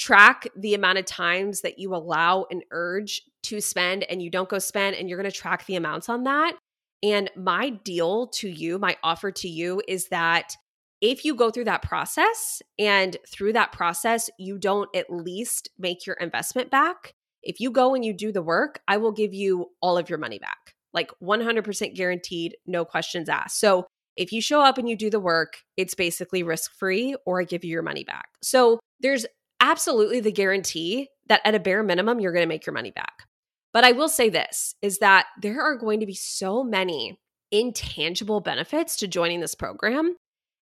[0.00, 4.48] track the amount of times that you allow an urge to spend and you don't
[4.48, 6.56] go spend and you're going to track the amounts on that.
[7.02, 10.56] And my deal to you my offer to you is that
[11.02, 16.06] if you go through that process and through that process you don't at least make
[16.06, 19.70] your investment back if you go and you do the work i will give you
[19.80, 20.74] all of your money back.
[20.92, 23.60] Like 100% guaranteed no questions asked.
[23.60, 23.86] So
[24.16, 27.44] if you show up and you do the work, it's basically risk free or I
[27.44, 28.26] give you your money back.
[28.42, 29.24] So there's
[29.60, 33.24] absolutely the guarantee that at a bare minimum, you're going to make your money back.
[33.72, 37.20] But I will say this is that there are going to be so many
[37.52, 40.16] intangible benefits to joining this program.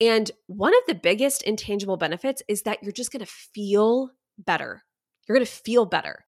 [0.01, 4.83] And one of the biggest intangible benefits is that you're just going to feel better.
[5.27, 6.25] You're going to feel better.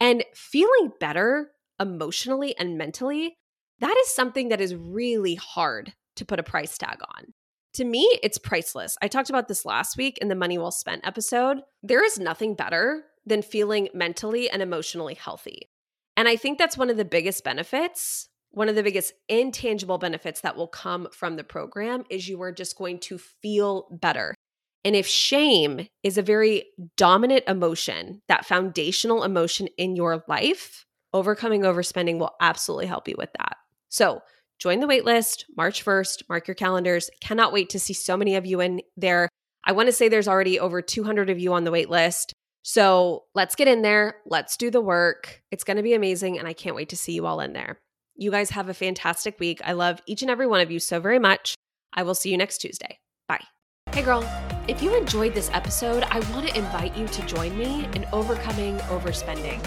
[0.00, 1.50] And feeling better
[1.80, 3.36] emotionally and mentally,
[3.80, 7.32] that is something that is really hard to put a price tag on.
[7.74, 8.96] To me, it's priceless.
[9.02, 11.62] I talked about this last week in the Money Well Spent episode.
[11.82, 15.68] There is nothing better than feeling mentally and emotionally healthy.
[16.16, 20.42] And I think that's one of the biggest benefits, one of the biggest intangible benefits
[20.42, 24.36] that will come from the program is you are just going to feel better.
[24.84, 26.66] And if shame is a very
[26.96, 33.32] dominant emotion, that foundational emotion in your life, overcoming overspending will absolutely help you with
[33.36, 33.56] that.
[33.88, 34.20] So,
[34.58, 36.22] join the waitlist March 1st.
[36.28, 37.10] Mark your calendars.
[37.20, 39.28] Cannot wait to see so many of you in there.
[39.64, 42.32] I want to say there's already over 200 of you on the waitlist.
[42.62, 44.16] So let's get in there.
[44.26, 45.42] Let's do the work.
[45.50, 46.38] It's going to be amazing.
[46.38, 47.80] And I can't wait to see you all in there.
[48.16, 49.60] You guys have a fantastic week.
[49.64, 51.54] I love each and every one of you so very much.
[51.92, 52.98] I will see you next Tuesday.
[53.28, 53.44] Bye.
[53.92, 54.22] Hey, girl.
[54.66, 58.78] If you enjoyed this episode, I want to invite you to join me in Overcoming
[58.88, 59.60] Overspending.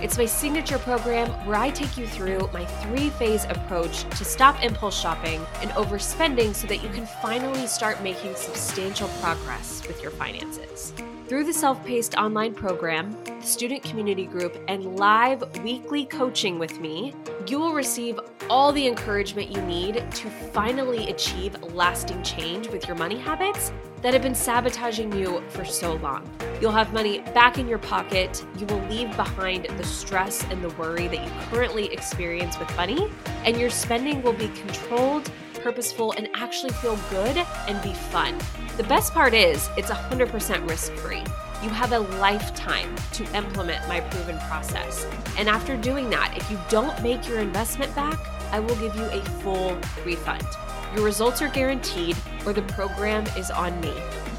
[0.00, 4.62] It's my signature program where I take you through my three phase approach to stop
[4.62, 10.12] impulse shopping and overspending so that you can finally start making substantial progress with your
[10.12, 10.92] finances.
[11.26, 16.78] Through the self paced online program, the student community group, and live weekly coaching with
[16.78, 17.12] me,
[17.48, 18.20] you will receive
[18.50, 23.72] all the encouragement you need to finally achieve lasting change with your money habits
[24.02, 26.28] that have been sabotaging you for so long.
[26.60, 28.44] You'll have money back in your pocket.
[28.58, 33.10] You will leave behind the stress and the worry that you currently experience with money,
[33.44, 35.30] and your spending will be controlled
[35.64, 38.38] purposeful, and actually feel good and be fun.
[38.76, 41.24] The best part is it's 100% risk free.
[41.62, 45.06] You have a lifetime to implement my proven process.
[45.38, 48.18] And after doing that, if you don't make your investment back,
[48.54, 50.46] I will give you a full refund.
[50.94, 53.92] Your results are guaranteed, or the program is on me.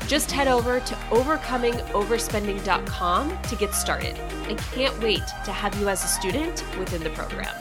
[0.08, 4.18] Just head over to overcomingoverspending.com to get started.
[4.48, 7.54] I can't wait to have you as a student within the program.